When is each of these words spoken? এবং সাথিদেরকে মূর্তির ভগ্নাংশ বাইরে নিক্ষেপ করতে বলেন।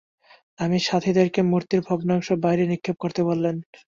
এবং 0.59 0.79
সাথিদেরকে 0.85 1.41
মূর্তির 1.43 1.81
ভগ্নাংশ 1.87 2.27
বাইরে 2.43 2.63
নিক্ষেপ 2.67 2.95
করতে 2.99 3.21
বলেন। 3.23 3.55